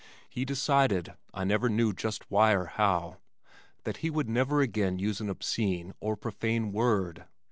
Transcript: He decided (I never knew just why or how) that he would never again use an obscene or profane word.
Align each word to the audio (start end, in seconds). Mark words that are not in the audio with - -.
He 0.27 0.45
decided 0.45 1.13
(I 1.31 1.43
never 1.43 1.69
knew 1.69 1.93
just 1.93 2.31
why 2.31 2.53
or 2.53 2.65
how) 2.65 3.17
that 3.83 3.97
he 3.97 4.09
would 4.09 4.27
never 4.27 4.59
again 4.59 4.97
use 4.97 5.21
an 5.21 5.29
obscene 5.29 5.93
or 5.99 6.15
profane 6.17 6.71
word. 6.71 7.25